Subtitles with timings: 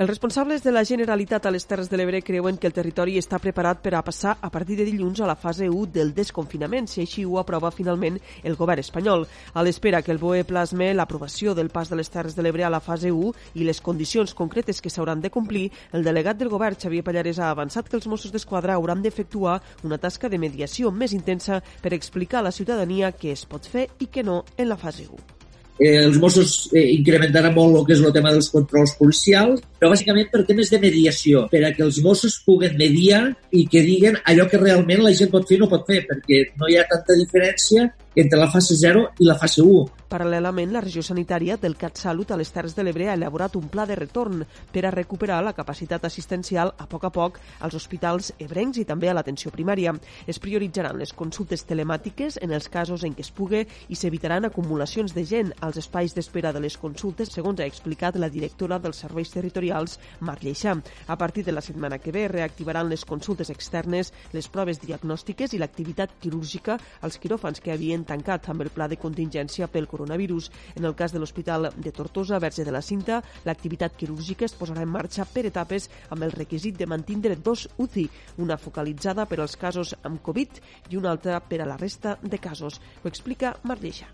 [0.00, 3.36] Els responsables de la Generalitat a les Terres de l'Ebre creuen que el territori està
[3.36, 7.02] preparat per a passar a partir de dilluns a la fase 1 del desconfinament, si
[7.02, 9.26] així ho aprova finalment el govern espanyol.
[9.52, 12.70] A l'espera que el BOE plasme l'aprovació del pas de les Terres de l'Ebre a
[12.72, 16.78] la fase 1 i les condicions concretes que s'hauran de complir, el delegat del govern,
[16.80, 21.12] Xavier Pallares, ha avançat que els Mossos d'Esquadra hauran d'efectuar una tasca de mediació més
[21.12, 24.80] intensa per explicar a la ciutadania què es pot fer i què no en la
[24.80, 25.39] fase 1
[25.80, 29.90] eh, els Mossos eh, incrementaran molt el que és el tema dels controls policials, però
[29.94, 34.20] bàsicament per temes de mediació, per a que els Mossos puguen mediar i que diguen
[34.24, 36.86] allò que realment la gent pot fer i no pot fer, perquè no hi ha
[36.90, 37.88] tanta diferència
[38.20, 39.99] entre la fase 0 i la fase 1.
[40.10, 43.84] Paral·lelament, la regió sanitària del CatSalut a les Terres de l'Ebre ha elaborat un pla
[43.86, 44.40] de retorn
[44.72, 49.06] per a recuperar la capacitat assistencial a poc a poc als hospitals ebrencs i també
[49.06, 49.92] a l'atenció primària.
[50.26, 55.14] Es prioritzaran les consultes telemàtiques en els casos en què es pugui i s'evitaran acumulacions
[55.14, 59.30] de gent als espais d'espera de les consultes, segons ha explicat la directora dels serveis
[59.30, 60.74] territorials, Marc Lleixà.
[61.06, 65.62] A partir de la setmana que ve reactivaran les consultes externes, les proves diagnòstiques i
[65.62, 70.50] l'activitat quirúrgica als quiròfans que havien tancat amb el pla de contingència pel coronavirus coronavirus.
[70.74, 74.86] En el cas de l'Hospital de Tortosa, Verge de la Cinta, l'activitat quirúrgica es posarà
[74.86, 78.08] en marxa per etapes amb el requisit de mantindre dos UCI,
[78.40, 82.40] una focalitzada per als casos amb Covid i una altra per a la resta de
[82.40, 82.80] casos.
[83.04, 84.08] Ho explica Marlleixa.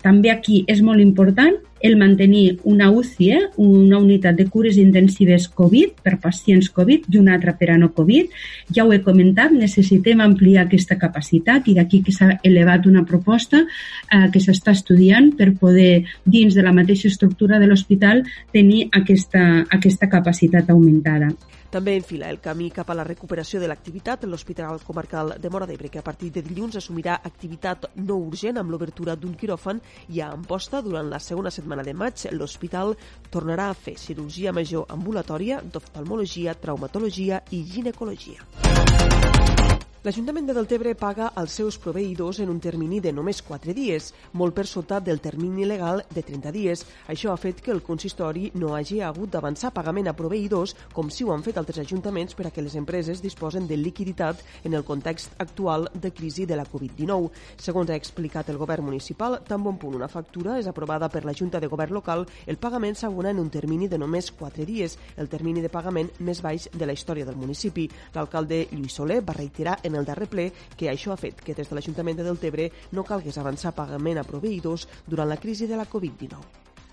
[0.00, 5.48] També aquí és molt important el mantenir una UCI, eh, una unitat de cures intensives
[5.48, 8.28] Covid per pacients Covid i una altra per a no Covid.
[8.76, 13.64] Ja ho he comentat, necessitem ampliar aquesta capacitat i d'aquí que s'ha elevat una proposta
[13.64, 19.64] eh, que s'està estudiant per poder, dins de la mateixa estructura de l'hospital, tenir aquesta,
[19.70, 21.32] aquesta capacitat augmentada.
[21.70, 25.88] També enfila el camí cap a la recuperació de l'activitat l'Hospital Comarcal de Mora d'Ebre,
[25.88, 30.32] que a partir de dilluns assumirà activitat no urgent amb l'obertura d'un quiròfan i a
[30.34, 32.96] Amposta durant la segona setmana de maig l'hospital
[33.30, 39.59] tornarà a fer cirurgia major ambulatòria d'oftalmologia, traumatologia i ginecologia.
[40.02, 44.54] L'Ajuntament de Deltebre paga als seus proveïdors en un termini de només 4 dies, molt
[44.56, 46.84] per sota del termini legal de 30 dies.
[47.12, 51.26] Això ha fet que el consistori no hagi hagut d'avançar pagament a proveïdors com si
[51.26, 54.86] ho han fet altres ajuntaments per a que les empreses disposen de liquiditat en el
[54.88, 57.28] context actual de crisi de la Covid-19.
[57.60, 61.36] Segons ha explicat el govern municipal, tan bon punt una factura és aprovada per la
[61.36, 65.28] Junta de Govern local, el pagament s'abona en un termini de només 4 dies, el
[65.28, 67.84] termini de pagament més baix de la història del municipi.
[68.16, 71.76] L'alcalde Lluís Soler va reiterar el darrer ple que això ha fet que des de
[71.76, 76.40] l'Ajuntament de Deltebre no calgués avançar pagament a proveïdors durant la crisi de la Covid-19.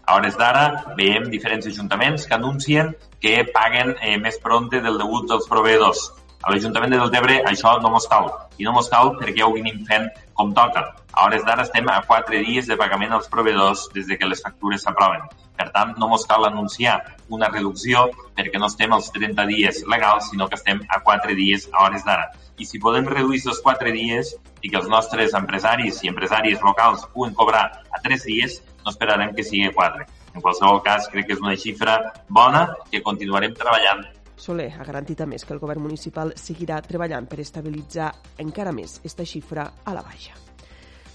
[0.08, 5.28] A hores d'ara veiem diferents ajuntaments que anuncien que paguen eh, més prompte del degut
[5.28, 6.06] dels proveïdors.
[6.46, 8.28] A l'Ajuntament de Deltebre això no mos cal.
[8.62, 10.06] I no mos cal perquè ja ho venim fent
[10.38, 10.84] com toca.
[11.14, 14.44] A hores d'ara estem a quatre dies de pagament als proveïdors des de que les
[14.46, 15.24] factures s'aproven.
[15.58, 17.00] Per tant, no mos cal anunciar
[17.34, 18.04] una reducció
[18.38, 22.06] perquè no estem als 30 dies legals, sinó que estem a 4 dies a hores
[22.06, 22.30] d'ara.
[22.62, 27.08] I si podem reduir aquests 4 dies i que els nostres empresaris i empresàries locals
[27.16, 30.06] puguen cobrar a 3 dies, no esperarem que sigui 4.
[30.36, 31.98] En qualsevol cas, crec que és una xifra
[32.30, 34.06] bona que continuarem treballant
[34.38, 38.12] Soler ha garantit a més que el govern municipal seguirà treballant per estabilitzar
[38.44, 40.38] encara més aquesta xifra a la baixa.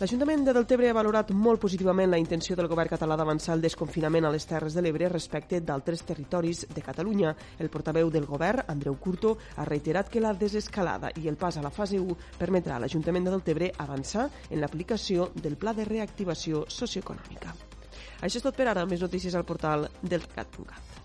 [0.02, 4.26] L'Ajuntament de Deltebre ha valorat molt positivament la intenció del govern català d'avançar el desconfinament
[4.26, 7.30] a les Terres de l'Ebre respecte d'altres territoris de Catalunya.
[7.62, 11.62] El portaveu del govern, Andreu Curto, ha reiterat que la desescalada i el pas a
[11.62, 16.64] la fase 1 permetrà a l'Ajuntament de Deltebre avançar en l'aplicació del Pla de Reactivació
[16.66, 17.54] Socioeconòmica.
[18.22, 18.82] Això és tot per ara.
[18.90, 21.01] Més notícies al portal del Cat.cat.